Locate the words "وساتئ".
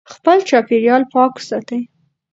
1.37-1.81